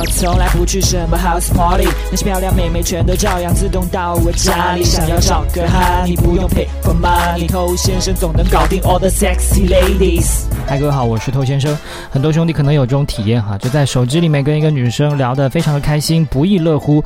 [0.00, 4.82] 我从来不去什么 house party，那些漂亮妹妹全都照样自动到我家里。
[4.82, 10.44] 想要找个哈，你不用 pay for money，偷先生总能搞定 all the sexy ladies。
[10.66, 11.76] 嗨，各位好，我是偷先生。
[12.08, 17.04] 很多兄弟可能有这种体验哈，就在手机里面跟一个女生聊得非常的开心，不亦乐乎，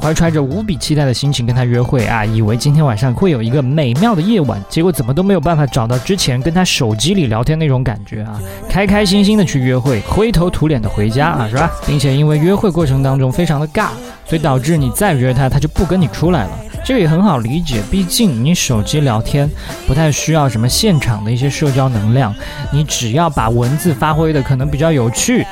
[0.00, 11.70] 怀揣着无比期待的心情跟他约会啊，以为今天晚上会有一个美妙的夜晚，结果怎么都没有办法找到之前跟他手机里聊天那种感觉啊，开开心心的去约会，灰头土脸的回家啊，是吧？
[11.86, 13.88] 并且因为约会过程当中非常的尬，
[14.26, 16.50] 所以导致你再约他，他就不跟你出来了。
[16.84, 19.50] 这个也很好理解，毕竟你手机聊天
[19.88, 22.32] 不太需要什么现场的一些社交能量，
[22.70, 25.44] 你只要把文字发挥的可能比较有趣，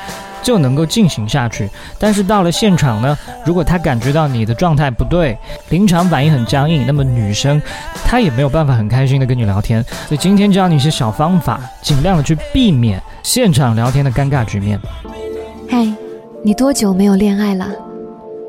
[0.45, 1.67] 就能够进行下去。
[1.97, 5.35] 但是到了现场呢，如果他感觉到你的状态不对，
[5.69, 7.59] 临场反应很僵硬，那么女生
[8.05, 9.83] 她也没有办法很开心的跟你聊天。
[10.07, 14.79] 所以今天教你一些小方法，尽量的去避免现场聊天的尴尬局面。
[15.67, 15.91] 嗨，
[16.43, 17.67] 你多久没有恋爱了？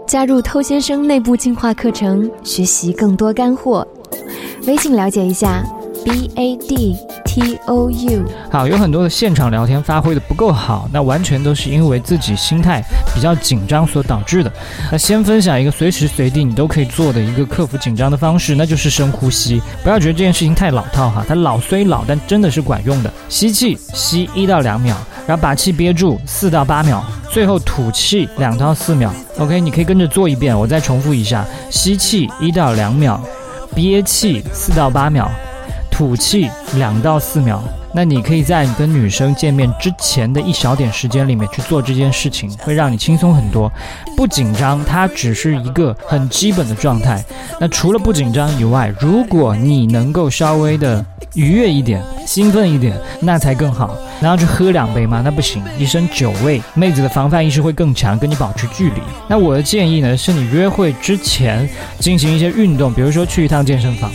[0.07, 3.85] 加入偷先生内部进化课程，学习更多干货。
[4.67, 5.65] 微信了解一下
[6.07, 8.25] ，b a d t o u。
[8.49, 12.81] 好，有很多的现场聊天发挥的不够好，那完全都是因为自己心态
[13.13, 14.53] 比较紧张所导致的。
[14.93, 19.61] 那先分享一个随时随地你都可以做的一个克服紧张的方式，那就是深呼吸。
[19.83, 23.13] 不要觉得这件事情太老套哈，它老虽老，但真的是管用的。
[23.29, 24.95] 吸气，吸一到两秒，
[25.27, 27.05] 然后把气憋住四到八秒。
[27.29, 33.21] 最后吐气两到四秒，OK，你可以跟着做一遍，我再重复一下：吸气一到两秒，
[33.75, 35.29] 憋气四到八秒，
[35.97, 37.63] 吐气两到四秒。
[37.95, 43.73] 那你可以在你跟女生见面之前的一小点时间里面去做这件事情，会让你轻松很多，
[44.15, 44.85] 不紧张。
[44.85, 47.25] 它只是一个很基本的状态。
[47.59, 51.03] 那除了不紧张以外，如果你能够稍微的
[51.33, 53.97] 愉悦一点、兴奋一点，那才更好。
[54.21, 55.23] 然后去喝两杯吗？
[55.25, 59.01] 那不行，一身酒味，妹子的防范意识会更强，跟你保持距离。
[59.27, 61.67] 那我的建议呢，是你约会之前
[61.99, 64.11] 进行一些运动，比如说去一趟健身房。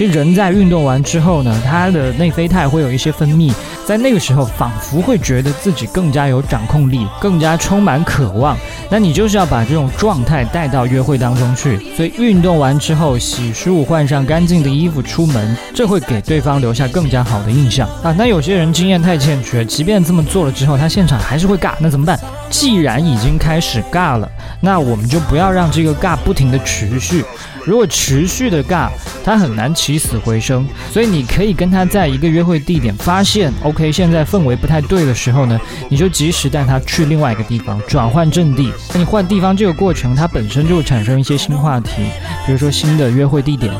[0.00, 3.52] 其实人在运动完之后呢，他的内啡肽会有一些分泌，
[3.84, 8.56] 在那个时候仿佛会觉得自己更加有掌控力，更加充满渴望。
[8.88, 11.78] 那你就是要把这种状态带到约会当中去。
[11.94, 18.10] 所以运动完之后，洗漱换上干净的衣服出门，这会给对方留下更加好的印象啊。
[18.16, 22.18] 那有些人经验太欠缺，即便这么做了之后，他现场还是会尬，那怎么办？
[22.50, 24.30] 既然已经开始尬了，
[24.60, 27.24] 那我们就不要让这个尬不停的持续。
[27.64, 28.88] 如果持续的尬，
[29.22, 30.66] 他很难起死回生。
[30.90, 38.72] 所以你可以跟他在一个约会地点，发现 OK 现在氛围不太对的时候呢，你就及时带他去另外一个地方转换阵地。
[38.92, 42.02] 那你换地方这个过程，它本身就会产生一些新话题，
[42.46, 43.72] 比如说新的约会地点，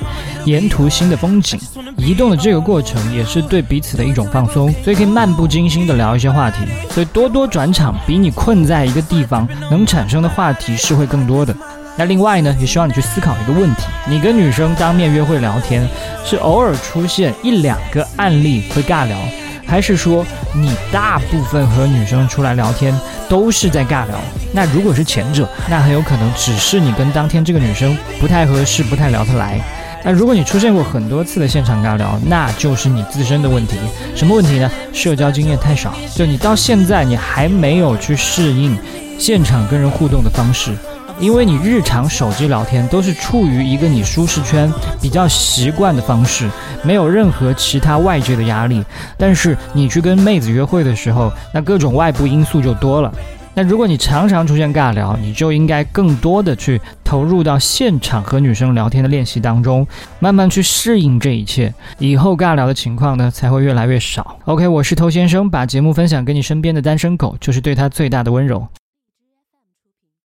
[0.44, 1.58] 沿途新的风景，
[1.96, 6.58] 移动的这个过程也是对彼此的一种放松，所以可以漫不经心的聊一些话题。
[6.90, 11.54] 所以多多转场，比你困在一个地方能产生的话题是会更多的。
[11.96, 15.86] 那另外呢，也希望你去思考一个问题：你跟女生当面约会聊天，
[16.24, 19.18] 是偶尔出现一两个案例会尬聊，
[19.66, 20.24] 还是说
[20.54, 22.98] 你大部分和女生出来聊天
[23.28, 24.18] 都是在尬聊？
[24.54, 29.60] 那如果是前者，那很有可能只是你跟当天这个女生不太合适，不太聊得来。
[30.02, 33.76] 那如果你出现过很多次的现场尬聊，那就是你自身的问题。
[34.14, 34.70] 什么问题呢？
[34.92, 38.78] 社交经验太少，就你到现在你还没有去适应
[39.18, 40.72] 现场跟人互动的方式。
[41.18, 44.72] 因为你日常手机聊天都是处于一个你舒适圈
[45.02, 46.48] 比较习惯的方式，
[46.82, 48.82] 没有任何其他外界的压力。
[49.18, 53.12] 但是你去跟妹子约会的时候，那各种外部因素就多了。
[53.54, 59.86] 那如果你常常出现尬聊，你就应该更多的去投入到现场和女生聊天的练习当中，
[60.18, 64.36] 慢慢去适应这一切，以后尬聊的情况呢才会越来越少。
[64.44, 68.66] OK，我是偷先生，把节目分享给你身边的单身狗，就是对他最大的温柔。